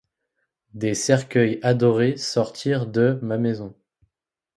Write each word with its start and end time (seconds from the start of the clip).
Des 0.73 0.95
cercueils 0.95 1.59
adorés 1.61 2.17
sortir 2.17 2.87
de 2.87 3.19
ma 3.21 3.37
maison. 3.37 3.75